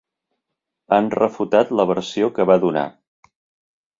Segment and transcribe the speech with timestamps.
[0.97, 2.87] Han refutat la versió que va donar.